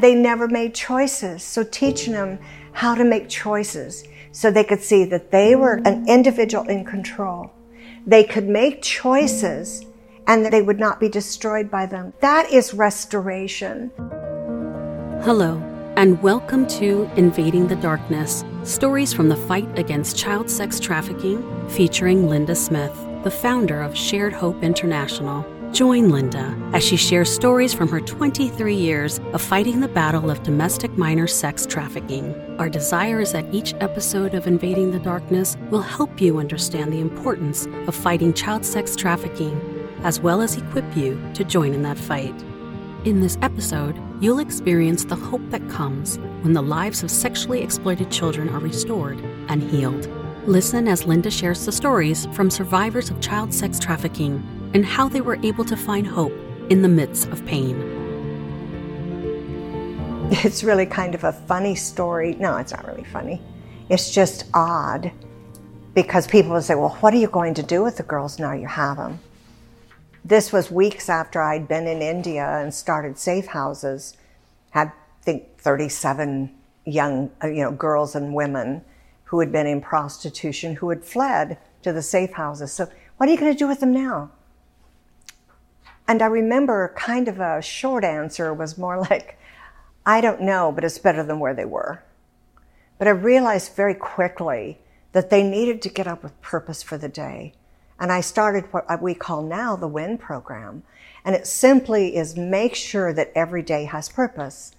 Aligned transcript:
They 0.00 0.14
never 0.14 0.46
made 0.46 0.76
choices. 0.76 1.42
So 1.42 1.64
teaching 1.64 2.12
them 2.12 2.38
how 2.70 2.94
to 2.94 3.02
make 3.02 3.28
choices 3.28 4.04
so 4.30 4.48
they 4.48 4.62
could 4.62 4.80
see 4.80 5.04
that 5.06 5.32
they 5.32 5.56
were 5.56 5.82
an 5.84 6.08
individual 6.08 6.68
in 6.68 6.84
control. 6.84 7.50
They 8.06 8.22
could 8.22 8.48
make 8.48 8.80
choices 8.80 9.86
and 10.28 10.44
that 10.44 10.52
they 10.52 10.62
would 10.62 10.78
not 10.78 11.00
be 11.00 11.08
destroyed 11.08 11.68
by 11.68 11.86
them. 11.86 12.12
That 12.20 12.48
is 12.52 12.72
restoration. 12.74 13.90
Hello, 15.24 15.60
and 15.96 16.22
welcome 16.22 16.68
to 16.78 17.10
Invading 17.16 17.66
the 17.66 17.74
Darkness 17.74 18.44
Stories 18.62 19.12
from 19.12 19.28
the 19.28 19.34
Fight 19.48 19.76
Against 19.76 20.16
Child 20.16 20.48
Sex 20.48 20.78
Trafficking, 20.78 21.42
featuring 21.70 22.28
Linda 22.28 22.54
Smith, 22.54 22.94
the 23.24 23.32
founder 23.32 23.82
of 23.82 23.98
Shared 23.98 24.32
Hope 24.32 24.62
International. 24.62 25.44
Join 25.72 26.08
Linda 26.08 26.56
as 26.72 26.82
she 26.82 26.96
shares 26.96 27.32
stories 27.32 27.74
from 27.74 27.88
her 27.88 28.00
23 28.00 28.74
years 28.74 29.20
of 29.34 29.42
fighting 29.42 29.80
the 29.80 29.88
battle 29.88 30.30
of 30.30 30.42
domestic 30.42 30.96
minor 30.96 31.26
sex 31.26 31.66
trafficking. 31.66 32.34
Our 32.58 32.70
desire 32.70 33.20
is 33.20 33.32
that 33.32 33.52
each 33.54 33.74
episode 33.74 34.32
of 34.32 34.46
Invading 34.46 34.90
the 34.92 34.98
Darkness 34.98 35.58
will 35.70 35.82
help 35.82 36.22
you 36.22 36.38
understand 36.38 36.90
the 36.90 37.00
importance 37.00 37.66
of 37.86 37.94
fighting 37.94 38.32
child 38.32 38.64
sex 38.64 38.96
trafficking, 38.96 39.60
as 40.04 40.20
well 40.20 40.40
as 40.40 40.56
equip 40.56 40.96
you 40.96 41.20
to 41.34 41.44
join 41.44 41.74
in 41.74 41.82
that 41.82 41.98
fight. 41.98 42.34
In 43.04 43.20
this 43.20 43.36
episode, 43.42 44.00
you'll 44.20 44.40
experience 44.40 45.04
the 45.04 45.16
hope 45.16 45.48
that 45.50 45.68
comes 45.68 46.18
when 46.40 46.54
the 46.54 46.62
lives 46.62 47.02
of 47.02 47.10
sexually 47.10 47.62
exploited 47.62 48.10
children 48.10 48.48
are 48.48 48.60
restored 48.60 49.20
and 49.48 49.62
healed. 49.62 50.08
Listen 50.46 50.88
as 50.88 51.04
Linda 51.04 51.30
shares 51.30 51.66
the 51.66 51.72
stories 51.72 52.26
from 52.32 52.50
survivors 52.50 53.10
of 53.10 53.20
child 53.20 53.52
sex 53.52 53.78
trafficking 53.78 54.42
and 54.74 54.84
how 54.84 55.08
they 55.08 55.20
were 55.20 55.38
able 55.42 55.64
to 55.64 55.76
find 55.76 56.06
hope 56.06 56.32
in 56.70 56.82
the 56.82 56.88
midst 56.88 57.28
of 57.28 57.44
pain. 57.46 57.76
It's 60.30 60.62
really 60.62 60.84
kind 60.84 61.14
of 61.14 61.24
a 61.24 61.32
funny 61.32 61.74
story. 61.74 62.34
No, 62.34 62.58
it's 62.58 62.72
not 62.72 62.86
really 62.86 63.04
funny. 63.04 63.40
It's 63.88 64.10
just 64.10 64.44
odd 64.52 65.10
because 65.94 66.26
people 66.26 66.52
would 66.52 66.64
say, 66.64 66.74
Well, 66.74 66.96
what 67.00 67.14
are 67.14 67.16
you 67.16 67.28
going 67.28 67.54
to 67.54 67.62
do 67.62 67.82
with 67.82 67.96
the 67.96 68.02
girls 68.02 68.38
now 68.38 68.52
you 68.52 68.66
have 68.66 68.98
them? 68.98 69.20
This 70.24 70.52
was 70.52 70.70
weeks 70.70 71.08
after 71.08 71.40
I'd 71.40 71.66
been 71.66 71.86
in 71.86 72.02
India 72.02 72.46
and 72.46 72.74
started 72.74 73.16
safe 73.16 73.46
houses, 73.46 74.16
had, 74.70 74.88
I 74.88 75.22
think, 75.22 75.58
37 75.58 76.54
young 76.84 77.30
uh, 77.42 77.46
you 77.46 77.62
know, 77.62 77.72
girls 77.72 78.14
and 78.14 78.34
women 78.34 78.84
who 79.24 79.40
had 79.40 79.50
been 79.50 79.66
in 79.66 79.80
prostitution 79.80 80.74
who 80.74 80.90
had 80.90 81.04
fled 81.04 81.58
to 81.82 81.92
the 81.92 82.02
safe 82.02 82.32
houses. 82.32 82.72
So, 82.72 82.88
what 83.16 83.28
are 83.28 83.32
you 83.32 83.38
going 83.38 83.52
to 83.52 83.58
do 83.58 83.66
with 83.66 83.80
them 83.80 83.92
now? 83.92 84.30
And 86.08 86.22
I 86.22 86.26
remember 86.26 86.94
kind 86.96 87.28
of 87.28 87.38
a 87.38 87.60
short 87.60 88.02
answer 88.02 88.54
was 88.54 88.78
more 88.78 88.98
like, 89.10 89.38
I 90.06 90.22
don't 90.22 90.40
know, 90.40 90.72
but 90.72 90.82
it's 90.82 90.98
better 90.98 91.22
than 91.22 91.38
where 91.38 91.54
they 91.54 91.66
were. 91.66 92.02
But 92.96 93.06
I 93.06 93.10
realized 93.10 93.76
very 93.76 93.94
quickly 93.94 94.80
that 95.12 95.28
they 95.30 95.42
needed 95.42 95.82
to 95.82 95.88
get 95.90 96.06
up 96.06 96.22
with 96.22 96.40
purpose 96.40 96.82
for 96.82 96.96
the 96.96 97.08
day. 97.08 97.52
And 98.00 98.10
I 98.10 98.22
started 98.22 98.64
what 98.72 99.02
we 99.02 99.14
call 99.14 99.42
now 99.42 99.76
the 99.76 99.86
WIN 99.88 100.18
program. 100.18 100.82
And 101.24 101.34
it 101.34 101.46
simply 101.46 102.16
is 102.16 102.36
make 102.36 102.74
sure 102.74 103.12
that 103.12 103.32
every 103.34 103.62
day 103.62 103.84
has 103.84 104.08
purpose. 104.08 104.72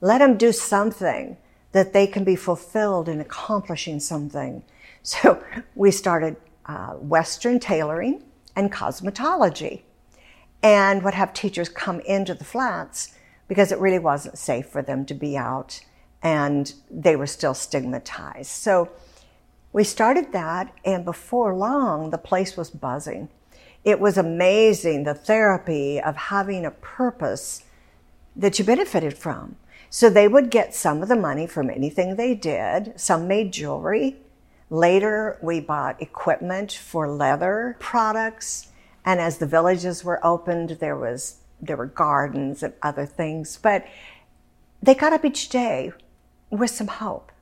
Let 0.00 0.18
them 0.18 0.36
do 0.36 0.52
something 0.52 1.36
that 1.72 1.92
they 1.92 2.06
can 2.06 2.22
be 2.22 2.36
fulfilled 2.36 3.08
in 3.08 3.20
accomplishing 3.20 3.98
something. 3.98 4.62
So 5.02 5.42
we 5.74 5.90
started 5.90 6.36
uh, 6.66 6.94
Western 6.94 7.60
tailoring 7.60 8.24
and 8.56 8.72
cosmetology 8.72 9.82
and 10.66 11.04
would 11.04 11.14
have 11.14 11.32
teachers 11.32 11.68
come 11.68 12.00
into 12.00 12.34
the 12.34 12.42
flats 12.42 13.14
because 13.46 13.70
it 13.70 13.78
really 13.78 14.00
wasn't 14.00 14.36
safe 14.36 14.66
for 14.66 14.82
them 14.82 15.06
to 15.06 15.14
be 15.14 15.36
out 15.36 15.80
and 16.24 16.74
they 16.90 17.14
were 17.14 17.28
still 17.28 17.54
stigmatized. 17.54 18.50
So 18.50 18.90
we 19.72 19.84
started 19.84 20.32
that, 20.32 20.72
and 20.84 21.04
before 21.04 21.54
long, 21.54 22.10
the 22.10 22.18
place 22.18 22.56
was 22.56 22.68
buzzing. 22.68 23.28
It 23.84 24.00
was 24.00 24.18
amazing 24.18 25.04
the 25.04 25.14
therapy 25.14 26.00
of 26.00 26.16
having 26.16 26.66
a 26.66 26.72
purpose 26.72 27.62
that 28.34 28.58
you 28.58 28.64
benefited 28.64 29.16
from. 29.16 29.54
So 29.88 30.10
they 30.10 30.26
would 30.26 30.50
get 30.50 30.74
some 30.74 31.00
of 31.00 31.08
the 31.08 31.14
money 31.14 31.46
from 31.46 31.70
anything 31.70 32.16
they 32.16 32.34
did. 32.34 32.98
Some 32.98 33.28
made 33.28 33.52
jewelry. 33.52 34.16
Later, 34.68 35.38
we 35.40 35.60
bought 35.60 36.02
equipment 36.02 36.72
for 36.72 37.08
leather 37.08 37.76
products. 37.78 38.72
And 39.06 39.20
as 39.20 39.38
the 39.38 39.46
villages 39.46 40.04
were 40.04 40.24
opened, 40.26 40.70
there 40.80 40.96
was 40.96 41.38
there 41.60 41.76
were 41.76 41.86
gardens 41.86 42.62
and 42.62 42.74
other 42.82 43.06
things. 43.06 43.56
But 43.56 43.86
they 44.82 44.94
got 44.94 45.12
up 45.12 45.24
each 45.24 45.48
day 45.48 45.92
with 46.50 46.70
some 46.70 46.88
hope. 46.88 47.32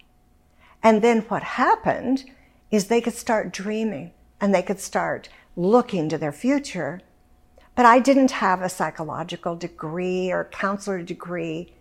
And 0.83 1.03
then 1.03 1.23
what 1.23 1.43
happened 1.43 2.31
is 2.71 2.87
they 2.87 3.01
could 3.01 3.15
start 3.15 3.53
dreaming 3.53 4.13
and 4.41 4.55
they 4.55 4.63
could 4.63 4.79
start 4.79 5.29
looking 5.57 6.09
to 6.11 6.19
their 6.19 6.33
future. 6.33 7.01
But 7.75 7.87
I 7.87 7.99
didn't 7.99 8.31
have 8.33 8.63
a 8.63 8.69
psychological 8.69 9.57
degree 9.57 10.31
or 10.31 10.45
counselor 10.45 11.03
degree, 11.03 11.73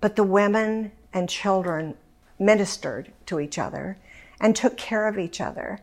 but 0.00 0.16
the 0.16 0.24
women 0.24 0.92
and 1.12 1.28
children 1.28 1.94
ministered 2.38 3.12
to 3.26 3.40
each 3.40 3.58
other 3.58 3.96
and 4.40 4.54
took 4.54 4.76
care 4.76 5.06
of 5.06 5.18
each 5.18 5.40
other. 5.40 5.80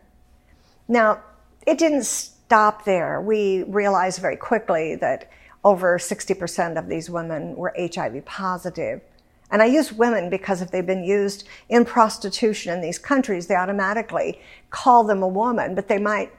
Now, 0.88 1.22
it 1.66 1.78
didn't 1.78 2.04
stop 2.52 2.84
there. 2.84 3.22
We 3.22 3.64
realized 3.64 4.20
very 4.20 4.36
quickly 4.36 4.96
that 4.96 5.32
over 5.64 5.98
60% 5.98 6.78
of 6.78 6.90
these 6.90 7.10
women 7.10 7.56
were 7.56 7.74
HIV 7.80 8.26
positive. 8.26 9.00
And 9.52 9.62
I 9.62 9.68
use 9.68 9.94
women 9.94 10.30
because 10.30 10.62
if 10.62 10.70
they've 10.70 10.86
been 10.86 11.06
used 11.06 11.48
in 11.70 11.86
prostitution 11.86 12.74
in 12.74 12.82
these 12.82 13.00
countries, 13.00 13.48
they 13.48 13.56
automatically 13.56 14.42
call 14.70 15.06
them 15.06 15.24
a 15.24 15.30
woman, 15.30 15.76
but 15.76 15.88
they 15.88 15.98
might, 15.98 16.30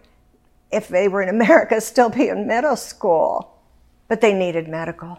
if 0.70 0.86
they 0.86 1.08
were 1.08 1.22
in 1.22 1.30
America, 1.30 1.80
still 1.92 2.10
be 2.10 2.28
in 2.28 2.46
middle 2.46 2.76
school. 2.76 3.58
But 4.06 4.20
they 4.20 4.34
needed 4.34 4.68
medical. 4.68 5.18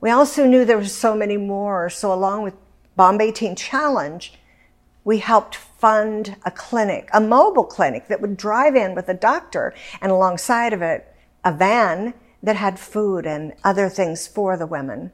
We 0.00 0.10
also 0.10 0.46
knew 0.46 0.64
there 0.64 0.78
were 0.78 0.84
so 0.84 1.16
many 1.16 1.36
more. 1.36 1.90
So 1.90 2.14
along 2.14 2.44
with 2.44 2.54
Bombay 2.94 3.32
Teen 3.32 3.56
Challenge, 3.56 4.32
we 5.04 5.18
helped 5.18 5.56
fund 5.56 6.36
a 6.44 6.50
clinic, 6.50 7.08
a 7.12 7.20
mobile 7.20 7.64
clinic 7.64 8.08
that 8.08 8.20
would 8.20 8.36
drive 8.36 8.76
in 8.76 8.94
with 8.94 9.08
a 9.08 9.14
doctor 9.14 9.74
and 10.00 10.12
alongside 10.12 10.72
of 10.72 10.82
it, 10.82 11.12
a 11.44 11.52
van 11.52 12.14
that 12.42 12.56
had 12.56 12.78
food 12.78 13.26
and 13.26 13.52
other 13.64 13.88
things 13.88 14.26
for 14.26 14.56
the 14.56 14.66
women. 14.66 15.10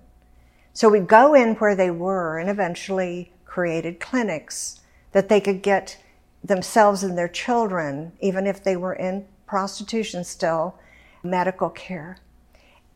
So 0.72 0.88
we'd 0.88 1.08
go 1.08 1.34
in 1.34 1.54
where 1.56 1.74
they 1.74 1.90
were 1.90 2.38
and 2.38 2.50
eventually 2.50 3.32
created 3.44 4.00
clinics 4.00 4.80
that 5.12 5.28
they 5.28 5.40
could 5.40 5.62
get 5.62 5.98
themselves 6.44 7.02
and 7.02 7.16
their 7.16 7.28
children, 7.28 8.12
even 8.20 8.46
if 8.46 8.62
they 8.62 8.76
were 8.76 8.94
in 8.94 9.26
prostitution 9.46 10.22
still, 10.22 10.78
medical 11.22 11.70
care. 11.70 12.18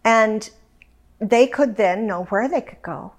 And 0.04 0.48
they 1.18 1.46
could 1.46 1.76
then 1.76 2.06
know 2.06 2.24
where 2.24 2.48
they 2.48 2.60
could 2.60 2.82
go 2.82 3.12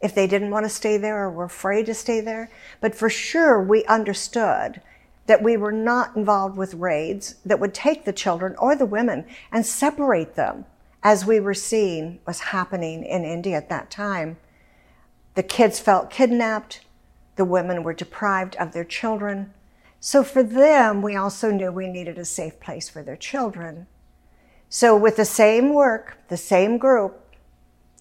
if 0.00 0.14
they 0.14 0.26
didn't 0.26 0.50
want 0.50 0.64
to 0.64 0.70
stay 0.70 0.96
there 0.96 1.24
or 1.24 1.30
were 1.30 1.44
afraid 1.44 1.86
to 1.86 1.94
stay 1.94 2.20
there. 2.20 2.50
But 2.80 2.94
for 2.94 3.10
sure, 3.10 3.62
we 3.62 3.84
understood 3.84 4.80
that 5.26 5.42
we 5.42 5.56
were 5.56 5.72
not 5.72 6.16
involved 6.16 6.56
with 6.56 6.74
raids 6.74 7.36
that 7.44 7.60
would 7.60 7.74
take 7.74 8.04
the 8.04 8.12
children 8.12 8.56
or 8.56 8.74
the 8.74 8.86
women 8.86 9.26
and 9.52 9.64
separate 9.64 10.34
them, 10.34 10.64
as 11.02 11.24
we 11.24 11.38
were 11.38 11.54
seeing 11.54 12.18
was 12.26 12.40
happening 12.40 13.04
in 13.04 13.24
India 13.24 13.56
at 13.56 13.68
that 13.68 13.90
time. 13.90 14.38
The 15.34 15.42
kids 15.42 15.78
felt 15.78 16.10
kidnapped, 16.10 16.80
the 17.36 17.44
women 17.44 17.82
were 17.82 17.94
deprived 17.94 18.56
of 18.56 18.72
their 18.72 18.84
children. 18.84 19.52
So 20.00 20.24
for 20.24 20.42
them, 20.42 21.02
we 21.02 21.14
also 21.14 21.50
knew 21.50 21.70
we 21.70 21.86
needed 21.86 22.18
a 22.18 22.24
safe 22.24 22.58
place 22.58 22.88
for 22.88 23.02
their 23.02 23.16
children. 23.16 23.86
So 24.68 24.96
with 24.96 25.16
the 25.16 25.24
same 25.24 25.72
work, 25.72 26.18
the 26.28 26.36
same 26.36 26.78
group, 26.78 27.24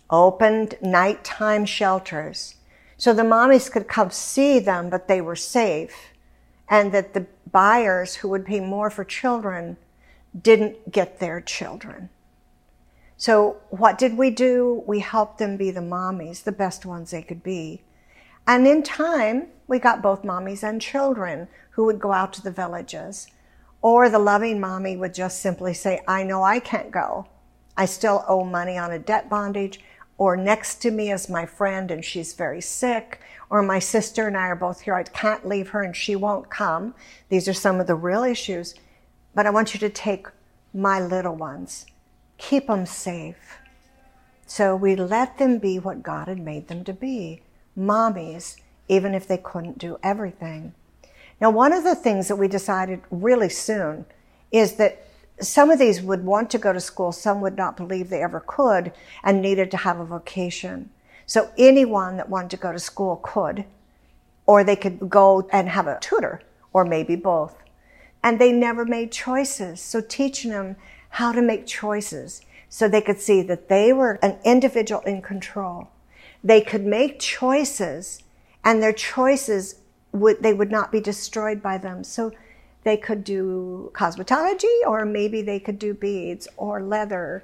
opened 0.10 0.76
nighttime 0.82 1.66
shelters 1.66 2.56
so 3.00 3.14
the 3.14 3.24
mommies 3.24 3.72
could 3.72 3.88
come 3.88 4.12
see 4.12 4.60
them, 4.60 4.90
but 4.90 5.08
they 5.08 5.22
were 5.22 5.36
safe, 5.38 6.12
and 6.68 6.92
that 6.92 7.14
the 7.14 7.28
buyers 7.50 8.16
who 8.16 8.28
would 8.28 8.46
pay 8.46 8.60
more 8.60 8.90
for 8.90 9.06
children 9.06 9.78
didn't 10.40 10.92
get 10.92 11.20
their 11.20 11.40
children. 11.40 12.10
So 13.16 13.56
what 13.70 13.98
did 13.98 14.18
we 14.18 14.32
do? 14.32 14.84
We 14.86 15.00
helped 15.00 15.38
them 15.38 15.56
be 15.56 15.72
the 15.72 15.80
mommies, 15.80 16.44
the 16.44 16.52
best 16.52 16.86
ones 16.86 17.12
they 17.12 17.22
could 17.22 17.42
be. 17.42 17.84
And 18.46 18.68
in 18.68 18.84
time, 18.84 19.48
we 19.66 19.80
got 19.80 20.02
both 20.02 20.24
mommies 20.24 20.62
and 20.62 20.82
children 20.82 21.48
who 21.72 21.86
would 21.86 22.00
go 22.00 22.12
out 22.12 22.34
to 22.34 22.42
the 22.42 22.52
villages. 22.52 23.28
Or 23.82 24.10
the 24.10 24.20
loving 24.20 24.60
mommy 24.60 24.98
would 24.98 25.14
just 25.14 25.42
simply 25.42 25.74
say, 25.74 26.02
I 26.06 26.24
know 26.24 26.44
I 26.44 26.60
can't 26.60 26.92
go. 26.92 27.28
I 27.78 27.86
still 27.86 28.26
owe 28.28 28.44
money 28.44 28.78
on 28.78 28.92
a 28.92 29.00
debt 29.00 29.30
bondage 29.30 29.80
or 30.20 30.36
next 30.36 30.82
to 30.82 30.92
me 30.92 31.12
is 31.12 31.30
my 31.30 31.46
friend 31.46 31.90
and 31.90 32.04
she's 32.04 32.34
very 32.34 32.60
sick, 32.60 33.22
or 33.50 33.64
my 33.64 33.80
sister 33.80 34.28
and 34.28 34.36
I 34.36 34.48
are 34.48 34.56
both 34.56 34.82
here. 34.82 34.94
I 34.94 35.04
can't 35.04 35.48
leave 35.48 35.70
her 35.70 35.82
and 35.82 35.96
she 35.96 36.14
won't 36.14 36.50
come. 36.50 36.94
These 37.30 37.48
are 37.48 37.54
some 37.54 37.80
of 37.80 37.88
the 37.88 37.96
real 37.96 38.24
issues. 38.24 38.76
But 39.34 39.46
I 39.46 39.50
want 39.50 39.74
you 39.74 39.80
to 39.80 39.90
take 39.90 40.28
my 40.74 41.00
little 41.00 41.36
ones, 41.36 41.86
keep 42.38 42.68
them 42.68 42.86
safe. 42.86 43.60
So 44.46 44.76
we 44.76 44.98
let 44.98 45.38
them 45.38 45.58
be 45.58 45.80
what 45.80 46.04
God 46.04 46.28
had 46.28 46.40
made 46.40 46.68
them 46.68 46.84
to 46.84 46.94
be 46.94 47.42
mommies, 47.78 48.58
even 48.90 49.16
if 49.16 49.26
they 49.26 49.38
couldn't 49.38 49.78
do 49.78 49.98
everything. 50.04 50.74
Now, 51.40 51.50
one 51.50 51.72
of 51.72 51.86
the 51.86 51.96
things 51.96 52.28
that 52.28 52.36
we 52.36 52.50
decided 52.50 53.02
really 53.10 53.48
soon 53.48 54.06
is 54.52 54.74
that 54.74 55.02
some 55.42 55.72
of 55.72 55.80
these 55.80 56.02
would 56.02 56.26
want 56.26 56.50
to 56.52 56.58
go 56.58 56.74
to 56.74 56.80
school, 56.80 57.12
some 57.12 57.42
would 57.42 57.58
not 57.58 57.78
believe 57.78 58.10
they 58.10 58.22
ever 58.22 58.44
could 58.46 58.92
and 59.24 59.42
needed 59.42 59.72
to 59.72 59.78
have 59.78 60.00
a 60.00 60.06
vocation. 60.06 60.90
So 61.26 61.52
anyone 61.58 62.18
that 62.18 62.30
wanted 62.30 62.52
to 62.52 62.58
go 62.58 62.72
to 62.72 62.80
school 62.80 63.20
could, 63.24 63.66
or 64.46 64.64
they 64.64 64.76
could 64.76 65.10
go 65.10 65.48
and 65.52 65.70
have 65.70 65.88
a 65.88 66.00
tutor, 66.00 66.42
or 66.74 66.84
maybe 66.86 67.16
both. 67.16 67.56
And 68.24 68.40
they 68.40 68.52
never 68.52 68.84
made 68.84 69.12
choices. 69.12 69.80
So 69.80 70.02
teaching 70.02 70.52
them 70.52 70.76
how 71.10 71.32
to 71.32 71.42
make 71.42 71.66
choices 71.66 72.42
so 72.68 72.88
they 72.88 73.02
could 73.02 73.20
see 73.20 73.42
that 73.44 73.70
they 73.70 73.94
were 73.94 74.20
an 74.22 74.38
individual 74.44 75.02
in 75.02 75.22
control. 75.22 75.90
They 76.44 76.62
could 76.62 76.86
make 76.86 77.20
choices 77.20 78.24
and 78.64 78.82
their 78.82 78.94
choices 78.94 79.76
would, 80.12 80.42
they 80.42 80.54
would 80.54 80.72
not 80.72 80.92
be 80.92 81.00
destroyed 81.00 81.62
by 81.62 81.78
them. 81.78 82.04
So 82.04 82.32
they 82.90 82.98
could 82.98 83.24
do 83.24 83.92
cosmetology 83.94 84.80
or 84.88 85.06
maybe 85.06 85.44
they 85.44 85.60
could 85.60 85.78
do 85.78 85.94
beads 85.94 86.48
or 86.58 86.82
leather. 86.82 87.44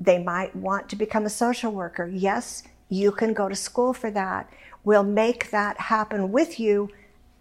They 0.00 0.18
might 0.18 0.56
want 0.56 0.88
to 0.88 0.96
become 0.96 1.26
a 1.26 1.30
social 1.44 1.70
worker. 1.70 2.06
Yes, 2.06 2.62
you 2.88 3.12
can 3.12 3.34
go 3.34 3.46
to 3.46 3.54
school 3.54 3.92
for 3.92 4.10
that. 4.12 4.48
We'll 4.84 5.04
make 5.04 5.50
that 5.50 5.78
happen 5.78 6.32
with 6.32 6.58
you 6.58 6.88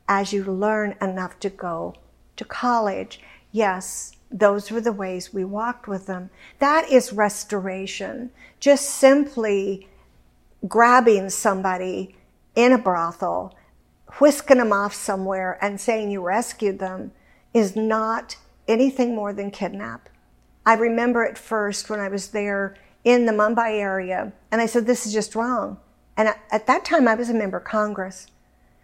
as 0.10 0.34
you 0.34 0.44
learn 0.44 0.96
enough 1.00 1.40
to 1.40 1.50
go 1.50 1.96
to 2.36 2.44
college. 2.44 3.22
Yes, 3.54 4.12
those 4.30 4.70
were 4.70 4.82
the 4.82 4.92
ways 4.92 5.34
we 5.34 5.46
walked 5.46 5.88
with 5.88 6.08
them. 6.08 6.32
That 6.60 6.92
is 6.92 7.14
restoration. 7.14 8.32
Just 8.60 8.90
simply 8.90 9.88
grabbing 10.68 11.30
somebody 11.30 12.18
in 12.54 12.74
a 12.74 12.78
brothel, 12.78 13.56
whisking 14.20 14.58
them 14.58 14.74
off 14.74 14.94
somewhere 14.94 15.58
and 15.62 15.80
saying 15.80 16.12
you 16.12 16.22
rescued 16.22 16.80
them 16.80 17.14
is 17.56 17.76
not 17.76 18.36
anything 18.68 19.16
more 19.16 19.32
than 19.32 19.50
kidnap. 19.50 20.10
I 20.66 20.74
remember 20.74 21.26
at 21.26 21.38
first 21.38 21.90
when 21.90 22.02
I 22.02 22.10
was 22.10 22.28
there 22.28 22.76
in 23.06 23.26
the 23.26 23.32
Mumbai 23.32 23.80
area, 23.80 24.34
and 24.52 24.62
I 24.62 24.66
said, 24.66 24.86
This 24.86 25.06
is 25.06 25.14
just 25.14 25.36
wrong. 25.36 25.78
And 26.18 26.34
at 26.52 26.68
that 26.68 26.84
time, 26.86 27.08
I 27.08 27.16
was 27.16 27.30
a 27.30 27.34
member 27.34 27.58
of 27.58 27.64
Congress. 27.64 28.28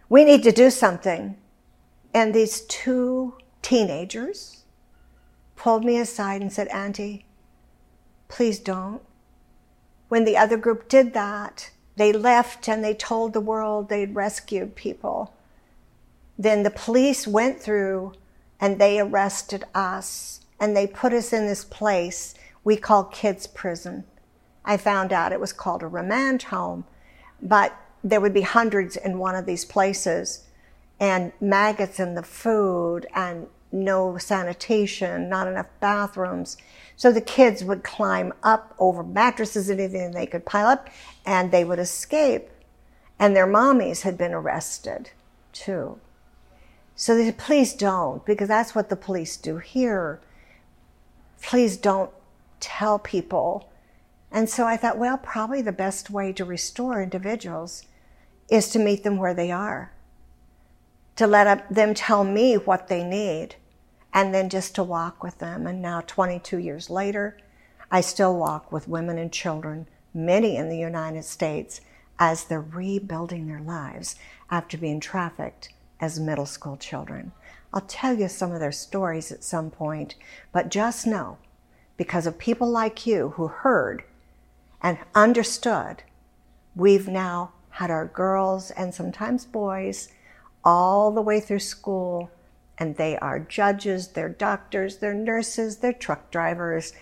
We 0.08 0.24
need 0.24 0.42
to 0.44 0.52
do 0.52 0.70
something. 0.70 1.36
And 2.14 2.34
these 2.34 2.62
two 2.62 3.34
teenagers 3.60 4.64
pulled 5.56 5.84
me 5.84 5.98
aside 5.98 6.40
and 6.40 6.52
said, 6.52 6.68
Auntie, 6.68 7.26
please 8.28 8.58
don't. 8.58 9.02
When 10.08 10.24
the 10.24 10.36
other 10.36 10.56
group 10.56 10.88
did 10.88 11.14
that, 11.14 11.70
they 11.96 12.12
left 12.12 12.68
and 12.68 12.82
they 12.82 12.94
told 12.94 13.32
the 13.32 13.40
world 13.40 13.88
they'd 13.88 14.14
rescued 14.14 14.76
people. 14.76 15.34
Then 16.38 16.62
the 16.62 16.70
police 16.70 17.26
went 17.26 17.60
through 17.60 18.12
and 18.62 18.78
they 18.78 19.00
arrested 19.00 19.64
us 19.74 20.40
and 20.60 20.76
they 20.76 20.86
put 20.86 21.12
us 21.12 21.32
in 21.32 21.46
this 21.46 21.64
place 21.64 22.32
we 22.62 22.76
call 22.76 23.02
kids 23.02 23.48
prison. 23.48 24.04
I 24.64 24.76
found 24.76 25.12
out 25.12 25.32
it 25.32 25.40
was 25.40 25.52
called 25.52 25.82
a 25.82 25.88
remand 25.88 26.44
home, 26.44 26.84
but 27.42 27.76
there 28.04 28.20
would 28.20 28.32
be 28.32 28.42
hundreds 28.42 28.96
in 28.96 29.18
one 29.18 29.34
of 29.34 29.46
these 29.46 29.64
places 29.64 30.46
and 31.00 31.32
maggots 31.40 31.98
in 31.98 32.14
the 32.14 32.22
food 32.22 33.04
and 33.16 33.48
no 33.72 34.16
sanitation, 34.16 35.28
not 35.28 35.48
enough 35.48 35.66
bathrooms. 35.80 36.56
So 36.94 37.10
the 37.10 37.20
kids 37.20 37.64
would 37.64 37.82
climb 37.82 38.32
up 38.44 38.76
over 38.78 39.02
mattresses, 39.02 39.70
and 39.70 39.80
anything 39.80 40.12
they 40.12 40.26
could 40.26 40.46
pile 40.46 40.68
up, 40.68 40.88
and 41.26 41.50
they 41.50 41.64
would 41.64 41.80
escape. 41.80 42.48
And 43.18 43.34
their 43.34 43.46
mommies 43.46 44.02
had 44.02 44.16
been 44.16 44.32
arrested 44.32 45.10
too. 45.52 45.98
So 46.94 47.16
they 47.16 47.26
said, 47.26 47.38
please 47.38 47.72
don't, 47.72 48.24
because 48.24 48.48
that's 48.48 48.74
what 48.74 48.88
the 48.88 48.96
police 48.96 49.36
do 49.36 49.58
here. 49.58 50.20
Please 51.40 51.76
don't 51.76 52.10
tell 52.60 52.98
people. 52.98 53.70
And 54.30 54.48
so 54.48 54.66
I 54.66 54.76
thought, 54.76 54.98
well, 54.98 55.18
probably 55.18 55.62
the 55.62 55.72
best 55.72 56.10
way 56.10 56.32
to 56.32 56.44
restore 56.44 57.02
individuals 57.02 57.84
is 58.48 58.68
to 58.70 58.78
meet 58.78 59.02
them 59.02 59.16
where 59.16 59.34
they 59.34 59.50
are, 59.50 59.92
to 61.16 61.26
let 61.26 61.72
them 61.72 61.94
tell 61.94 62.24
me 62.24 62.54
what 62.54 62.88
they 62.88 63.02
need, 63.02 63.56
and 64.12 64.34
then 64.34 64.48
just 64.48 64.74
to 64.74 64.82
walk 64.82 65.22
with 65.22 65.38
them. 65.38 65.66
And 65.66 65.80
now, 65.80 66.02
22 66.02 66.58
years 66.58 66.90
later, 66.90 67.38
I 67.90 68.02
still 68.02 68.36
walk 68.36 68.70
with 68.70 68.88
women 68.88 69.18
and 69.18 69.32
children, 69.32 69.88
many 70.12 70.56
in 70.56 70.68
the 70.68 70.78
United 70.78 71.24
States, 71.24 71.80
as 72.18 72.44
they're 72.44 72.60
rebuilding 72.60 73.48
their 73.48 73.60
lives 73.60 74.16
after 74.50 74.76
being 74.76 75.00
trafficked 75.00 75.70
as 76.02 76.20
middle 76.20 76.44
school 76.44 76.76
children. 76.76 77.32
I'll 77.72 77.80
tell 77.80 78.18
you 78.18 78.28
some 78.28 78.52
of 78.52 78.60
their 78.60 78.72
stories 78.72 79.32
at 79.32 79.42
some 79.44 79.70
point, 79.70 80.16
but 80.52 80.68
just 80.68 81.06
know, 81.06 81.38
because 81.96 82.26
of 82.26 82.36
people 82.36 82.68
like 82.68 83.06
you 83.06 83.30
who 83.36 83.46
heard 83.46 84.02
and 84.82 84.98
understood, 85.14 86.02
we've 86.76 87.08
now 87.08 87.52
had 87.70 87.90
our 87.90 88.06
girls 88.06 88.70
and 88.72 88.92
sometimes 88.92 89.46
boys 89.46 90.08
all 90.64 91.12
the 91.12 91.22
way 91.22 91.40
through 91.40 91.60
school, 91.60 92.30
and 92.78 92.96
they 92.96 93.16
are 93.18 93.38
judges, 93.38 94.08
they're 94.08 94.28
doctors, 94.28 94.98
they're 94.98 95.14
nurses, 95.14 95.78
they're 95.78 95.92
truck 95.92 96.30
drivers, 96.30 96.92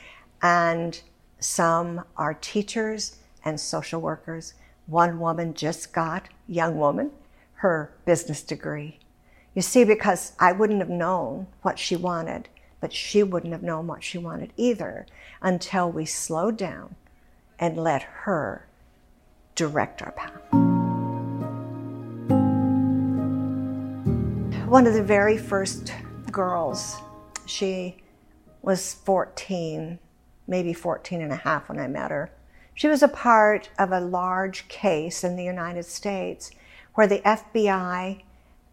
and 0.43 1.01
some 1.39 2.05
are 2.17 2.35
teachers 2.35 3.17
and 3.45 3.59
social 3.59 4.01
workers. 4.01 4.55
One 4.87 5.19
woman 5.19 5.55
just 5.55 5.93
got, 5.93 6.29
young 6.47 6.79
woman, 6.79 7.11
her 7.61 7.93
business 8.07 8.43
degree. 8.43 8.99
You 9.55 9.61
see, 9.61 9.85
because 9.85 10.33
I 10.39 10.53
wouldn't 10.53 10.79
have 10.79 10.89
known 10.89 11.47
what 11.61 11.79
she 11.79 11.95
wanted, 11.95 12.49
but 12.81 12.91
she 12.91 13.23
wouldn't 13.23 13.53
have 13.53 13.63
known 13.63 13.87
what 13.87 14.03
she 14.03 14.17
wanted 14.17 14.55
either 14.57 15.05
until 15.43 15.93
we 15.93 16.07
slowed 16.07 16.57
down 16.57 16.95
and 17.59 17.77
let 17.77 18.03
her 18.03 18.67
direct 19.55 20.01
our 20.01 20.13
path. 20.13 20.41
One 24.67 24.87
of 24.87 24.95
the 24.95 25.03
very 25.03 25.37
first 25.37 25.93
girls, 26.33 26.97
she 27.45 27.99
was 28.63 28.95
14, 28.95 29.99
maybe 30.49 30.73
14 30.73 31.21
and 31.21 31.33
a 31.33 31.37
half 31.37 31.69
when 31.69 31.79
I 31.79 31.89
met 31.89 32.11
her. 32.11 32.31
She 32.73 32.89
was 32.89 33.03
a 33.03 33.09
part 33.09 33.69
of 33.79 33.93
a 33.93 34.01
large 34.01 34.67
case 34.69 35.23
in 35.25 35.37
the 35.37 35.45
United 35.45 35.85
States 35.85 36.53
where 36.95 37.07
the 37.07 37.21
FBI 37.21 38.23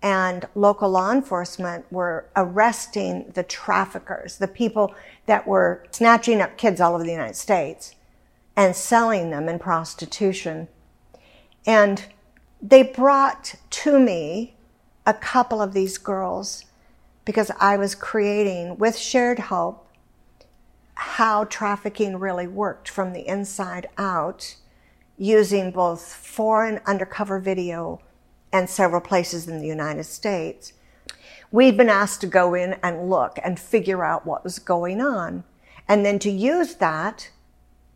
and 0.02 0.48
local 0.54 0.90
law 0.90 1.12
enforcement 1.12 1.86
were 1.92 2.26
arresting 2.36 3.32
the 3.34 3.44
traffickers, 3.44 4.38
the 4.38 4.48
people 4.48 4.94
that 5.26 5.48
were 5.48 5.84
snatching 5.92 6.42
up 6.42 6.58
kids 6.58 6.80
all 6.80 6.94
over 6.94 7.04
the 7.04 7.12
United 7.12 7.36
States 7.36 7.96
and 8.56 8.76
selling 8.76 9.32
them 9.32 9.50
in 9.50 9.60
prostitution. 9.60 10.68
And 11.66 12.06
they 12.62 12.84
brought 12.84 13.56
to 13.70 14.00
me 14.00 14.56
a 15.06 15.14
couple 15.14 15.62
of 15.62 15.74
these 15.74 15.98
girls 15.98 16.66
because 17.26 17.52
I 17.60 17.78
was 17.78 17.96
creating 17.96 18.78
with 18.78 18.98
Shared 18.98 19.40
Hope 19.40 19.88
how 20.96 21.44
trafficking 21.46 22.18
really 22.18 22.48
worked 22.48 22.90
from 22.90 23.14
the 23.14 23.28
inside 23.28 23.88
out 23.98 24.56
using 25.18 25.72
both 25.72 26.14
foreign 26.14 26.80
undercover 26.86 27.40
video 27.40 28.02
and 28.54 28.70
several 28.70 29.02
places 29.02 29.48
in 29.48 29.60
the 29.60 29.68
United 29.68 30.04
States. 30.04 30.74
We'd 31.52 31.78
been 31.78 31.90
asked 31.90 32.22
to 32.22 32.28
go 32.28 32.54
in 32.54 32.76
and 32.84 33.10
look 33.10 33.40
and 33.44 33.60
figure 33.60 34.04
out 34.04 34.26
what 34.26 34.44
was 34.44 34.60
going 34.60 35.02
on. 35.02 35.44
And 35.88 36.06
then 36.06 36.20
to 36.20 36.30
use 36.30 36.76
that, 36.76 37.32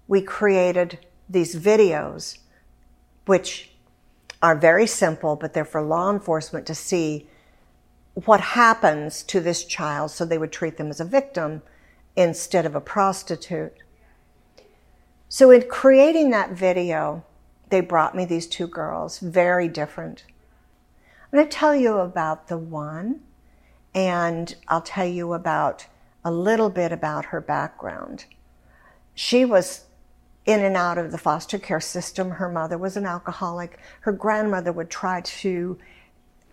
we 0.08 0.22
created 0.22 1.00
these 1.30 1.56
videos, 1.56 2.38
which 3.26 3.72
are 4.42 4.56
very 4.56 4.88
simple, 4.88 5.36
but 5.36 5.54
they're 5.54 5.66
for 5.66 5.82
law 5.82 6.10
enforcement 6.10 6.66
to 6.68 6.76
see 6.76 7.28
what 8.14 8.42
happens 8.42 9.24
to 9.24 9.40
this 9.40 9.64
child 9.64 10.12
so 10.12 10.26
they 10.26 10.38
would 10.38 10.52
treat 10.52 10.78
them 10.78 10.90
as 10.90 11.00
a 11.00 11.06
victim 11.06 11.62
instead 12.16 12.66
of 12.66 12.76
a 12.76 12.82
prostitute. 12.82 13.74
So 15.34 15.50
in 15.50 15.62
creating 15.70 16.32
that 16.32 16.52
video, 16.52 17.24
they 17.70 17.80
brought 17.80 18.18
me 18.18 18.26
these 18.26 18.48
two 18.48 18.68
girls, 18.68 19.20
very 19.20 19.70
different. 19.70 20.26
I'm 21.32 21.38
going 21.38 21.48
to 21.48 21.58
tell 21.58 21.74
you 21.74 22.00
about 22.00 22.50
the 22.50 22.58
one, 22.58 23.22
and 23.96 24.54
I'll 24.68 24.82
tell 24.82 25.06
you 25.06 25.32
about 25.32 25.86
a 26.26 26.32
little 26.34 26.70
bit 26.70 26.92
about 26.92 27.28
her 27.28 27.40
background. 27.40 28.26
She 29.16 29.46
was 29.46 29.86
in 30.46 30.66
and 30.66 30.76
out 30.76 30.98
of 30.98 31.14
the 31.14 31.18
foster 31.18 31.58
care 31.58 31.80
system. 31.80 32.32
Her 32.32 32.50
mother 32.50 32.78
was 32.78 32.98
an 32.98 33.06
alcoholic. 33.06 33.80
Her 34.02 34.12
grandmother 34.12 34.74
would 34.74 34.90
try 34.90 35.22
to 35.22 35.78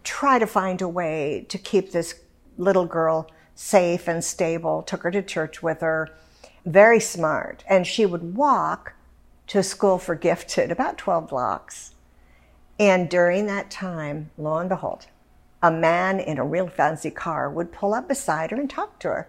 try 0.04 0.38
to 0.38 0.46
find 0.46 0.80
a 0.80 0.88
way 0.88 1.46
to 1.48 1.58
keep 1.58 1.90
this 1.90 2.14
little 2.56 2.86
girl 2.86 3.28
safe 3.56 4.06
and 4.06 4.22
stable. 4.22 4.82
Took 4.82 5.02
her 5.02 5.10
to 5.10 5.20
church 5.20 5.64
with 5.64 5.80
her. 5.80 6.10
Very 6.68 7.00
smart, 7.00 7.64
and 7.66 7.86
she 7.86 8.04
would 8.04 8.36
walk 8.36 8.92
to 9.46 9.58
a 9.58 9.62
school 9.62 9.96
for 9.96 10.14
gifted, 10.14 10.70
about 10.70 10.98
12 10.98 11.26
blocks. 11.26 11.94
And 12.78 13.08
during 13.08 13.46
that 13.46 13.70
time, 13.70 14.30
lo 14.36 14.58
and 14.58 14.68
behold, 14.68 15.06
a 15.62 15.70
man 15.70 16.20
in 16.20 16.36
a 16.36 16.44
real 16.44 16.68
fancy 16.68 17.10
car 17.10 17.48
would 17.48 17.72
pull 17.72 17.94
up 17.94 18.06
beside 18.06 18.50
her 18.50 18.60
and 18.60 18.68
talk 18.68 18.98
to 18.98 19.08
her. 19.08 19.28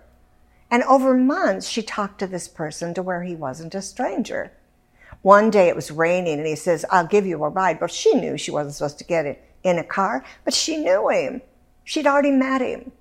And 0.70 0.84
over 0.84 1.16
months, 1.16 1.70
she 1.70 1.82
talked 1.82 2.20
to 2.20 2.28
this 2.28 2.50
person 2.50 2.94
to 2.94 3.02
where 3.02 3.24
he 3.24 3.38
wasn't 3.38 3.74
a 3.74 3.82
stranger. 3.82 4.52
One 5.22 5.50
day 5.50 5.70
it 5.70 5.78
was 5.78 5.92
raining 5.92 6.40
and 6.40 6.48
he 6.48 6.58
says, 6.58 6.84
I'll 6.90 7.08
give 7.08 7.26
you 7.26 7.42
a 7.42 7.48
ride. 7.48 7.80
But 7.80 7.90
she 7.90 8.16
knew 8.16 8.38
she 8.38 8.52
wasn't 8.52 8.76
supposed 8.76 8.98
to 8.98 9.06
get 9.06 9.26
it 9.26 9.42
in 9.64 9.80
a 9.80 9.84
car, 9.86 10.26
but 10.44 10.54
she 10.54 10.76
knew 10.76 11.08
him. 11.08 11.42
She'd 11.86 12.06
already 12.06 12.32
met 12.32 12.60
him. 12.60 12.92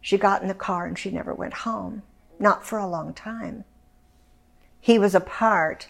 She 0.00 0.16
got 0.16 0.42
in 0.42 0.48
the 0.48 0.54
car 0.54 0.86
and 0.86 0.96
she 0.96 1.10
never 1.10 1.34
went 1.34 1.54
home, 1.54 2.02
not 2.40 2.66
for 2.66 2.78
a 2.78 2.86
long 2.86 3.12
time. 3.12 3.64
He 4.80 4.98
was 4.98 5.14
a 5.14 5.20
part 5.20 5.88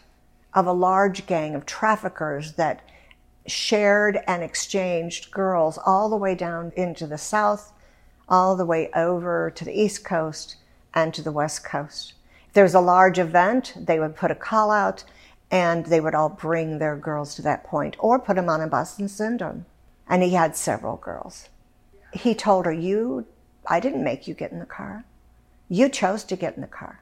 of 0.52 0.66
a 0.66 0.73
large 0.73 1.26
gang 1.26 1.54
of 1.54 1.64
traffickers 1.64 2.54
that 2.54 2.83
shared 3.47 4.19
and 4.26 4.42
exchanged 4.42 5.30
girls 5.30 5.78
all 5.87 6.11
the 6.11 6.16
way 6.16 6.35
down 6.35 6.73
into 6.76 7.07
the 7.07 7.19
south, 7.19 7.73
all 8.28 8.57
the 8.57 8.66
way 8.66 8.90
over 8.95 9.50
to 9.50 9.64
the 9.64 9.80
east 9.80 10.04
coast 10.04 10.57
and 10.92 11.14
to 11.14 11.23
the 11.23 11.33
west 11.33 11.64
coast. 11.64 12.14
If 12.49 12.54
there 12.54 12.64
was 12.64 12.75
a 12.75 12.80
large 12.80 13.19
event, 13.19 13.75
they 13.76 14.00
would 14.00 14.16
put 14.16 14.33
a 14.33 14.35
call 14.35 14.73
out 14.73 15.04
and 15.52 15.87
they 15.87 16.00
would 16.00 16.14
all 16.14 16.28
bring 16.28 16.78
their 16.78 16.97
girls 16.97 17.35
to 17.37 17.42
that 17.42 17.64
point 17.64 17.97
or 17.99 18.19
put 18.19 18.37
them 18.37 18.49
on 18.49 18.61
a 18.61 18.66
bus 18.66 18.99
and 18.99 19.11
send 19.11 19.40
them. 19.40 19.66
And 20.09 20.23
he 20.23 20.30
had 20.30 20.57
several 20.57 20.97
girls. 20.97 21.49
He 22.12 22.35
told 22.35 22.66
her, 22.66 22.73
You, 22.73 23.26
I 23.66 23.78
didn't 23.78 24.02
make 24.02 24.26
you 24.26 24.35
get 24.35 24.50
in 24.50 24.59
the 24.59 24.66
car. 24.66 25.04
You 25.70 25.88
chose 25.88 26.24
to 26.24 26.36
get 26.36 26.56
in 26.56 26.60
the 26.60 26.66
car. 26.66 27.00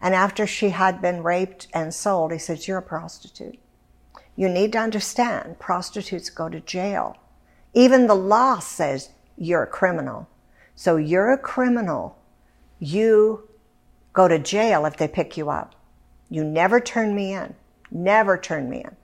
And 0.00 0.14
after 0.14 0.46
she 0.46 0.68
had 0.68 1.02
been 1.02 1.24
raped 1.24 1.66
and 1.72 1.92
sold, 1.92 2.30
he 2.30 2.38
says, 2.38 2.68
You're 2.68 2.78
a 2.78 2.82
prostitute. 2.82 3.58
You 4.36 4.48
need 4.48 4.72
to 4.72 4.78
understand 4.78 5.58
prostitutes 5.58 6.28
go 6.28 6.48
to 6.48 6.60
jail. 6.60 7.16
Even 7.72 8.06
the 8.06 8.14
law 8.14 8.58
says 8.58 9.10
you're 9.36 9.62
a 9.62 9.68
criminal. 9.68 10.28
So 10.74 10.96
you're 10.96 11.32
a 11.32 11.38
criminal. 11.38 12.18
You 12.78 13.48
go 14.12 14.28
to 14.28 14.38
jail 14.38 14.86
if 14.86 14.96
they 14.96 15.08
pick 15.08 15.36
you 15.36 15.50
up. 15.50 15.74
You 16.28 16.44
never 16.44 16.80
turn 16.80 17.14
me 17.14 17.32
in. 17.32 17.54
Never 17.90 18.36
turn 18.36 18.68
me 18.68 18.82
in. 18.82 18.96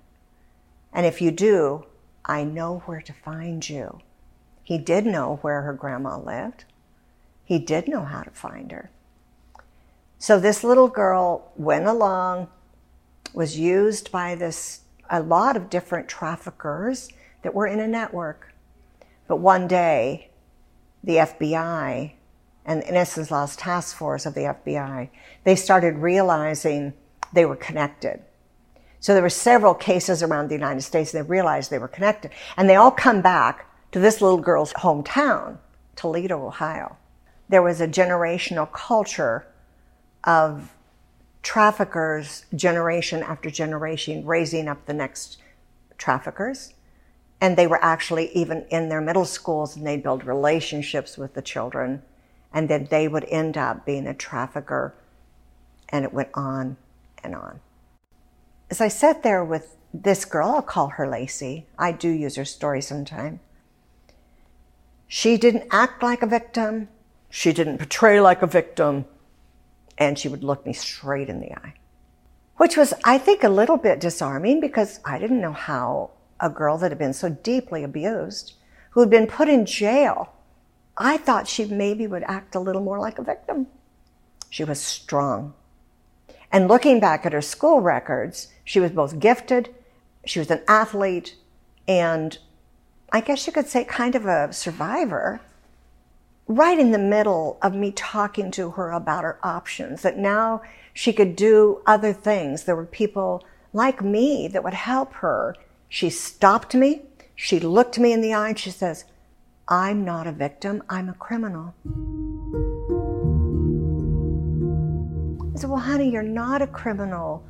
And 0.93 1.07
if 1.07 1.21
you 1.21 1.31
do, 1.31 1.87
I 2.25 2.45
know 2.45 2.83
where 2.87 3.01
to 3.03 3.13
find 3.13 3.69
you. 3.69 4.01
He 4.63 4.79
did 4.79 5.07
know 5.07 5.39
where 5.43 5.63
her 5.63 5.73
grandma 5.73 6.19
lived. 6.19 6.65
He 7.51 7.59
did 7.59 7.89
know 7.89 8.05
how 8.05 8.23
to 8.23 8.31
find 8.31 8.71
her. 8.71 8.93
So 10.19 10.39
this 10.39 10.63
little 10.63 10.87
girl 10.87 11.51
went 11.57 11.89
along, 11.89 12.47
was 13.35 13.59
used 13.59 14.13
by 14.13 14.37
this 14.37 14.83
a 15.11 15.21
lot 15.21 15.57
of 15.57 15.69
different 15.69 16.09
traffickers 16.09 17.09
that 17.43 17.53
were 17.53 17.67
in 17.67 17.81
a 17.81 17.89
network. 17.89 18.55
But 19.27 19.41
one 19.41 19.67
day, 19.67 20.31
the 21.03 21.17
FBI 21.17 22.13
and 22.67 22.83
the 22.83 22.89
Innocence 22.89 23.33
Lost 23.33 23.59
Task 23.59 23.97
Force 23.97 24.27
of 24.27 24.35
the 24.35 24.43
FBI, 24.43 25.09
they 25.43 25.57
started 25.57 25.97
realizing 25.97 26.93
they 27.33 27.47
were 27.47 27.57
connected. 27.57 28.23
So 29.01 29.13
there 29.13 29.25
were 29.25 29.29
several 29.29 29.75
cases 29.75 30.23
around 30.23 30.51
the 30.51 30.55
United 30.55 30.83
States 30.83 31.13
and 31.13 31.25
they 31.25 31.29
realized 31.29 31.73
they 31.73 31.79
were 31.79 31.89
connected. 31.89 32.31
And 32.57 32.71
they 32.71 32.77
all 32.77 32.93
come 32.93 33.21
back 33.23 33.67
to 33.91 33.99
this 33.99 34.21
little 34.21 34.39
girl's 34.39 34.73
hometown, 34.75 35.59
Toledo, 35.97 36.47
Ohio. 36.47 36.97
There 37.51 37.63
was 37.63 37.81
a 37.81 37.89
generational 37.89 38.71
culture 38.71 39.45
of 40.23 40.73
traffickers 41.43 42.45
generation 42.55 43.25
after 43.25 43.51
generation 43.51 44.25
raising 44.25 44.69
up 44.69 44.87
the 44.87 44.93
next 44.93 45.39
traffickers. 45.99 46.75
And 47.41 47.57
they 47.57 47.67
were 47.67 47.83
actually 47.83 48.31
even 48.37 48.67
in 48.71 48.89
their 48.89 49.01
middle 49.01 49.25
schools 49.25 49.75
and 49.75 49.85
they'd 49.85 50.01
build 50.01 50.25
relationships 50.25 51.19
with 51.19 51.35
the 51.35 51.43
children. 51.43 52.03
And 52.53 52.69
then 52.69 52.87
they 52.89 53.09
would 53.09 53.25
end 53.25 53.57
up 53.57 53.85
being 53.85 54.07
a 54.07 54.15
trafficker. 54.15 54.95
And 55.89 56.05
it 56.05 56.13
went 56.13 56.29
on 56.35 56.77
and 57.25 57.35
on. 57.35 57.59
As 58.71 58.81
I 58.81 58.87
sat 58.87 59.25
there 59.25 59.45
with 59.45 59.77
this 59.93 60.25
girl, 60.25 60.51
I'll 60.51 60.63
call 60.63 60.91
her 60.91 61.09
Lacey. 61.09 61.67
I 61.77 61.91
do 61.91 62.09
use 62.09 62.37
her 62.37 62.45
story 62.45 62.81
sometime. 62.81 63.41
She 65.09 65.37
didn't 65.37 65.67
act 65.73 66.01
like 66.01 66.23
a 66.23 66.29
victim. 66.29 66.87
She 67.31 67.53
didn't 67.53 67.79
portray 67.79 68.21
like 68.21 68.43
a 68.43 68.47
victim 68.47 69.07
and 69.97 70.19
she 70.19 70.29
would 70.29 70.43
look 70.43 70.67
me 70.67 70.73
straight 70.73 71.29
in 71.29 71.41
the 71.41 71.53
eye, 71.53 71.75
which 72.57 72.77
was, 72.77 72.93
I 73.05 73.19
think, 73.19 73.45
a 73.45 73.49
little 73.49 73.77
bit 73.77 74.01
disarming 74.01 74.61
because 74.61 74.99
I 75.05 75.19
didn't 75.19 75.41
know 75.41 75.53
how 75.53 76.11
a 76.41 76.51
girl 76.51 76.79
that 76.79 76.91
had 76.91 76.99
been 76.99 77.13
so 77.13 77.29
deeply 77.29 77.85
abused, 77.85 78.55
who 78.91 79.01
had 79.01 79.11
been 79.11 79.27
put 79.27 79.49
in 79.49 79.67
jail, 79.67 80.33
I 80.97 81.19
thought 81.19 81.47
she 81.47 81.65
maybe 81.67 82.07
would 82.07 82.25
act 82.25 82.55
a 82.55 82.61
little 82.61 82.83
more 82.83 82.99
like 82.99 83.19
a 83.19 83.23
victim. 83.23 83.67
She 84.49 84.65
was 84.65 84.81
strong. 84.81 85.55
And 86.51 86.67
looking 86.67 86.99
back 86.99 87.25
at 87.25 87.33
her 87.33 87.43
school 87.43 87.81
records, 87.81 88.49
she 88.65 88.81
was 88.81 88.91
both 88.91 89.21
gifted, 89.21 89.75
she 90.25 90.39
was 90.39 90.51
an 90.51 90.63
athlete, 90.67 91.37
and 91.87 92.37
I 93.13 93.21
guess 93.21 93.47
you 93.47 93.53
could 93.53 93.69
say 93.69 93.85
kind 93.85 94.15
of 94.15 94.27
a 94.27 94.53
survivor 94.53 95.41
right 96.51 96.81
in 96.81 96.91
the 96.91 96.99
middle 96.99 97.59
of 97.63 97.77
me 97.77 97.93
talking 97.93 98.51
to 98.51 98.71
her 98.73 98.91
about 98.91 99.23
her 99.23 99.39
options, 99.41 100.03
that 100.03 100.19
now 100.19 100.61
she 100.93 101.13
could 101.13 101.37
do 101.37 101.81
other 101.87 102.13
things. 102.13 102.65
There 102.65 102.75
were 102.75 102.87
people 102.87 103.45
like 103.73 104.03
me 104.03 104.49
that 104.49 104.65
would 104.65 104.75
help 104.75 105.13
her. 105.15 105.55
She 105.89 106.11
stopped 106.11 106.75
me. 106.75 107.03
She 107.37 107.61
looked 107.61 108.01
me 108.01 108.13
in 108.13 108.21
the 108.21 108.35
eye 108.35 108.49
and 108.49 108.59
she 108.59 108.71
says, 108.71 109.05
I'm 109.69 110.05
not 110.05 110.27
a 110.27 110.33
victim. 110.33 110.83
I'm 110.89 111.09
a 111.09 111.15
criminal. 111.15 111.73
I 115.55 115.61
said, 115.61 115.71
Well, 115.71 115.79
honey, 115.79 116.11
you're 116.11 116.25
not 116.25 116.63
a 116.63 116.67
criminal. 116.67 117.45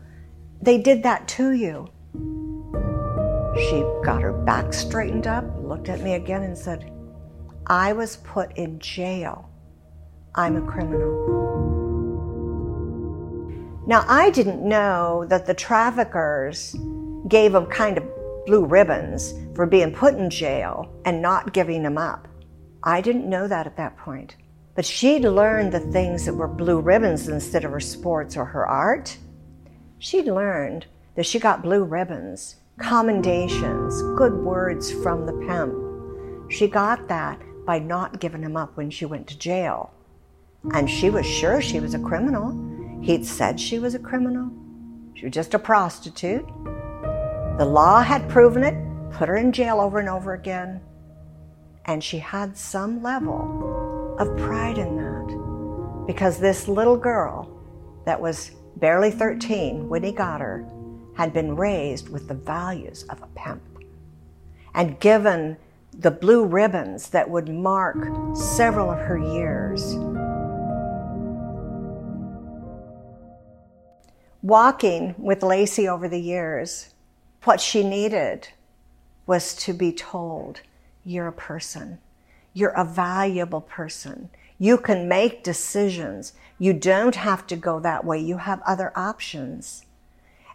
They 0.60 0.76
did 0.76 1.02
that 1.04 1.26
to 1.28 1.52
you. 1.52 1.88
She 3.56 3.82
got 4.04 4.20
her 4.20 4.34
back 4.44 4.74
straightened 4.74 5.26
up, 5.26 5.44
looked 5.62 5.88
at 5.88 6.02
me 6.02 6.14
again, 6.14 6.42
and 6.42 6.56
said, 6.56 6.92
I 7.66 7.92
was 7.92 8.16
put 8.18 8.56
in 8.56 8.78
jail. 8.78 9.50
I'm 10.34 10.56
a 10.56 10.62
criminal. 10.62 11.40
Now, 13.86 14.04
I 14.08 14.30
didn't 14.30 14.66
know 14.66 15.26
that 15.28 15.46
the 15.46 15.54
traffickers 15.54 16.76
gave 17.28 17.52
them 17.52 17.66
kind 17.66 17.98
of 17.98 18.04
blue 18.46 18.64
ribbons 18.64 19.34
for 19.54 19.66
being 19.66 19.92
put 19.92 20.14
in 20.14 20.30
jail 20.30 20.90
and 21.04 21.20
not 21.20 21.52
giving 21.52 21.82
them 21.82 21.98
up. 21.98 22.28
I 22.82 23.00
didn't 23.00 23.28
know 23.28 23.46
that 23.48 23.66
at 23.66 23.76
that 23.76 23.96
point. 23.96 24.36
But 24.74 24.86
she'd 24.86 25.24
learned 25.24 25.72
the 25.72 25.80
things 25.80 26.24
that 26.24 26.34
were 26.34 26.48
blue 26.48 26.80
ribbons 26.80 27.28
instead 27.28 27.64
of 27.64 27.72
her 27.72 27.80
sports 27.80 28.36
or 28.36 28.44
her 28.46 28.66
art. 28.66 29.18
She'd 29.98 30.26
learned 30.26 30.86
that 31.16 31.26
she 31.26 31.38
got 31.38 31.62
blue 31.62 31.84
ribbons, 31.84 32.56
commendations, 32.78 34.00
good 34.16 34.32
words 34.32 34.90
from 34.90 35.26
the 35.26 35.34
pimp. 35.46 36.50
She 36.50 36.66
got 36.66 37.08
that 37.08 37.40
by 37.70 37.78
not 37.78 38.18
giving 38.18 38.42
him 38.42 38.56
up 38.56 38.76
when 38.76 38.90
she 38.90 39.04
went 39.04 39.28
to 39.28 39.38
jail. 39.38 39.92
And 40.74 40.90
she 40.90 41.08
was 41.08 41.24
sure 41.24 41.62
she 41.62 41.78
was 41.78 41.94
a 41.94 42.00
criminal. 42.00 42.50
He'd 43.00 43.24
said 43.24 43.60
she 43.60 43.78
was 43.78 43.94
a 43.94 43.98
criminal. 44.00 44.50
She 45.14 45.26
was 45.26 45.32
just 45.32 45.54
a 45.54 45.58
prostitute. 45.60 46.44
The 47.58 47.64
law 47.64 48.02
had 48.02 48.28
proven 48.28 48.64
it, 48.64 48.74
put 49.12 49.28
her 49.28 49.36
in 49.36 49.52
jail 49.52 49.80
over 49.80 50.00
and 50.00 50.08
over 50.08 50.34
again. 50.34 50.80
And 51.84 52.02
she 52.02 52.18
had 52.18 52.56
some 52.56 53.04
level 53.04 54.16
of 54.18 54.36
pride 54.36 54.76
in 54.76 54.96
that. 54.96 56.04
Because 56.08 56.40
this 56.40 56.66
little 56.66 56.96
girl 56.96 57.56
that 58.04 58.20
was 58.20 58.50
barely 58.78 59.12
13 59.12 59.88
when 59.88 60.02
he 60.02 60.10
got 60.10 60.40
her 60.40 60.68
had 61.16 61.32
been 61.32 61.54
raised 61.54 62.08
with 62.08 62.26
the 62.26 62.34
values 62.34 63.04
of 63.04 63.22
a 63.22 63.28
pimp 63.36 63.62
and 64.74 64.98
given 64.98 65.56
the 65.92 66.10
blue 66.10 66.44
ribbons 66.44 67.10
that 67.10 67.28
would 67.28 67.48
mark 67.48 67.96
several 68.36 68.90
of 68.90 68.98
her 68.98 69.18
years. 69.18 69.94
Walking 74.42 75.14
with 75.18 75.42
Lacey 75.42 75.88
over 75.88 76.08
the 76.08 76.20
years, 76.20 76.94
what 77.44 77.60
she 77.60 77.82
needed 77.82 78.48
was 79.26 79.54
to 79.54 79.72
be 79.72 79.92
told, 79.92 80.60
You're 81.04 81.28
a 81.28 81.32
person. 81.32 81.98
You're 82.52 82.70
a 82.70 82.84
valuable 82.84 83.60
person. 83.60 84.30
You 84.58 84.76
can 84.78 85.08
make 85.08 85.44
decisions. 85.44 86.32
You 86.58 86.72
don't 86.72 87.16
have 87.16 87.46
to 87.48 87.56
go 87.56 87.80
that 87.80 88.04
way. 88.04 88.18
You 88.18 88.38
have 88.38 88.62
other 88.66 88.92
options. 88.96 89.84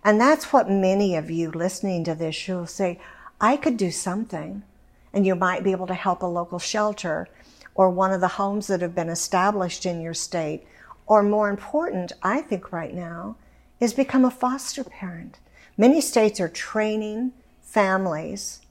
And 0.04 0.20
that's 0.20 0.54
what 0.54 0.70
many 0.70 1.15
of 1.15 1.32
you 1.32 1.50
listening 1.51 2.04
to 2.04 2.13
this, 2.13 2.48
you'll 2.48 2.68
say, 2.68 3.00
I 3.42 3.58
could 3.58 3.77
do 3.77 3.92
something 3.92 4.63
and 5.15 5.25
you 5.25 5.34
might 5.34 5.63
be 5.63 5.72
able 5.72 5.88
to 5.88 5.93
help 5.93 6.22
a 6.22 6.27
local 6.27 6.60
shelter 6.60 7.27
or 7.74 7.89
one 7.89 8.12
of 8.12 8.19
the 8.22 8.27
homes 8.27 8.67
that 8.67 8.81
have 8.81 8.93
been 8.93 9.10
established 9.10 9.86
in 9.86 10.01
your 10.01 10.13
state. 10.13 10.67
Or 11.07 11.24
more 11.24 11.50
important, 11.50 12.12
I 12.22 12.41
think 12.41 12.72
right 12.72 12.93
now, 12.93 13.38
is 13.79 13.93
become 13.93 14.25
a 14.25 14.31
foster 14.31 14.84
parent. 14.84 15.39
Many 15.77 16.01
states 16.01 16.39
are 16.39 16.50
training 16.50 17.31
families 17.62 18.62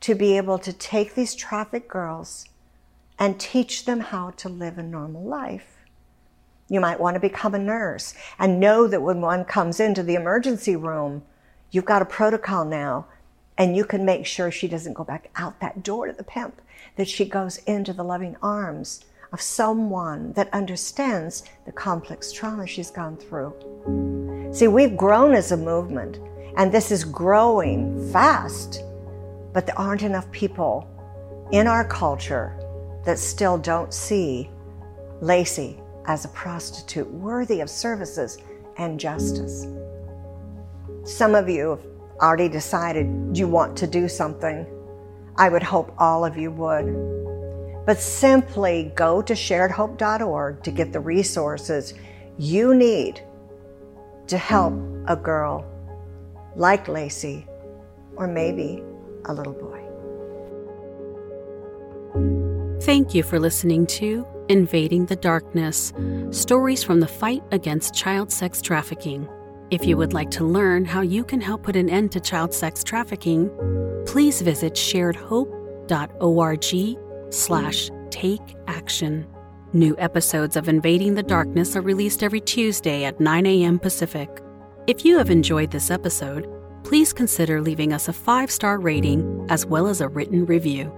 to 0.00 0.14
be 0.14 0.36
able 0.36 0.58
to 0.58 0.72
take 0.72 1.14
these 1.14 1.34
trafficked 1.34 1.88
girls 1.88 2.46
and 3.18 3.38
teach 3.38 3.84
them 3.84 4.00
how 4.00 4.30
to 4.30 4.48
live 4.48 4.78
a 4.78 4.82
normal 4.82 5.24
life. 5.24 5.78
You 6.68 6.80
might 6.80 7.00
want 7.00 7.14
to 7.14 7.20
become 7.20 7.54
a 7.54 7.58
nurse 7.58 8.14
and 8.38 8.60
know 8.60 8.86
that 8.86 9.02
when 9.02 9.20
one 9.20 9.44
comes 9.44 9.80
into 9.80 10.02
the 10.02 10.14
emergency 10.14 10.76
room, 10.76 11.22
you've 11.70 11.84
got 11.84 12.02
a 12.02 12.06
protocol 12.06 12.64
now 12.64 13.06
and 13.62 13.76
you 13.76 13.84
can 13.84 14.04
make 14.04 14.26
sure 14.26 14.50
she 14.50 14.66
doesn't 14.66 14.94
go 14.94 15.04
back 15.04 15.30
out 15.36 15.60
that 15.60 15.84
door 15.84 16.08
to 16.08 16.12
the 16.12 16.24
pimp, 16.24 16.60
that 16.96 17.06
she 17.06 17.24
goes 17.24 17.58
into 17.58 17.92
the 17.92 18.02
loving 18.02 18.34
arms 18.42 19.04
of 19.32 19.40
someone 19.40 20.32
that 20.32 20.52
understands 20.52 21.44
the 21.64 21.70
complex 21.70 22.32
trauma 22.32 22.66
she's 22.66 22.90
gone 22.90 23.16
through. 23.16 23.54
See, 24.52 24.66
we've 24.66 24.96
grown 24.96 25.32
as 25.32 25.52
a 25.52 25.56
movement, 25.56 26.18
and 26.56 26.72
this 26.72 26.90
is 26.90 27.04
growing 27.04 28.12
fast, 28.12 28.82
but 29.52 29.64
there 29.64 29.78
aren't 29.78 30.02
enough 30.02 30.28
people 30.32 30.88
in 31.52 31.68
our 31.68 31.84
culture 31.84 32.58
that 33.04 33.16
still 33.16 33.58
don't 33.58 33.94
see 33.94 34.50
Lacey 35.20 35.80
as 36.06 36.24
a 36.24 36.28
prostitute 36.30 37.08
worthy 37.12 37.60
of 37.60 37.70
services 37.70 38.38
and 38.76 38.98
justice. 38.98 39.68
Some 41.04 41.36
of 41.36 41.48
you 41.48 41.70
have 41.70 41.91
already 42.22 42.48
decided 42.48 43.36
you 43.36 43.48
want 43.48 43.76
to 43.78 43.86
do 43.86 44.08
something. 44.08 44.66
I 45.36 45.48
would 45.48 45.62
hope 45.62 45.94
all 45.98 46.24
of 46.24 46.36
you 46.36 46.50
would. 46.52 46.86
But 47.84 47.98
simply 47.98 48.92
go 48.94 49.20
to 49.22 49.32
sharedhope.org 49.32 50.62
to 50.62 50.70
get 50.70 50.92
the 50.92 51.00
resources 51.00 51.94
you 52.38 52.74
need 52.74 53.20
to 54.28 54.38
help 54.38 54.74
a 55.08 55.16
girl 55.16 55.64
like 56.54 56.86
Lacey 56.86 57.46
or 58.16 58.26
maybe 58.26 58.82
a 59.24 59.34
little 59.34 59.52
boy. 59.52 59.80
Thank 62.82 63.14
you 63.14 63.22
for 63.22 63.38
listening 63.38 63.86
to 63.86 64.26
Invading 64.48 65.06
the 65.06 65.16
Darkness 65.16 65.92
Stories 66.30 66.82
from 66.82 67.00
the 67.00 67.06
Fight 67.06 67.42
Against 67.52 67.94
Child 67.94 68.30
Sex 68.30 68.60
Trafficking. 68.60 69.28
If 69.72 69.84
you 69.86 69.96
would 69.96 70.12
like 70.12 70.30
to 70.32 70.44
learn 70.44 70.84
how 70.84 71.00
you 71.00 71.24
can 71.24 71.40
help 71.40 71.62
put 71.62 71.76
an 71.76 71.88
end 71.88 72.12
to 72.12 72.20
child 72.20 72.52
sex 72.52 72.84
trafficking, 72.84 73.50
please 74.04 74.42
visit 74.42 74.74
sharedhope.org 74.74 77.32
slash 77.32 77.90
take 78.10 78.54
action. 78.66 79.26
New 79.72 79.96
episodes 79.96 80.56
of 80.56 80.68
Invading 80.68 81.14
the 81.14 81.22
Darkness 81.22 81.74
are 81.74 81.80
released 81.80 82.22
every 82.22 82.42
Tuesday 82.42 83.04
at 83.04 83.18
9 83.18 83.46
a.m. 83.46 83.78
Pacific. 83.78 84.42
If 84.86 85.06
you 85.06 85.16
have 85.16 85.30
enjoyed 85.30 85.70
this 85.70 85.90
episode, 85.90 86.46
please 86.84 87.14
consider 87.14 87.62
leaving 87.62 87.94
us 87.94 88.08
a 88.08 88.12
five 88.12 88.50
star 88.50 88.78
rating 88.78 89.46
as 89.48 89.64
well 89.64 89.86
as 89.86 90.02
a 90.02 90.08
written 90.08 90.44
review. 90.44 90.92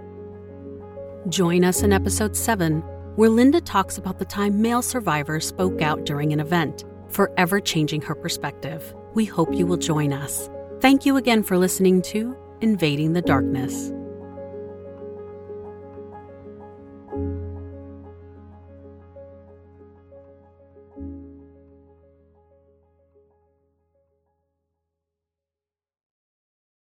Join 1.28 1.62
us 1.62 1.84
in 1.84 1.92
episode 1.92 2.34
7, 2.34 2.80
where 3.14 3.30
Linda 3.30 3.60
talks 3.60 3.98
about 3.98 4.18
the 4.18 4.24
time 4.24 4.60
male 4.60 4.82
survivors 4.82 5.46
spoke 5.46 5.80
out 5.80 6.04
during 6.04 6.32
an 6.32 6.40
event 6.40 6.82
forever 7.14 7.60
changing 7.60 8.02
her 8.02 8.14
perspective. 8.14 8.94
We 9.14 9.24
hope 9.24 9.54
you 9.54 9.66
will 9.66 9.76
join 9.76 10.12
us. 10.12 10.50
Thank 10.80 11.06
you 11.06 11.16
again 11.16 11.42
for 11.42 11.56
listening 11.56 12.02
to 12.02 12.36
Invading 12.60 13.12
the 13.12 13.22
Darkness. 13.22 13.92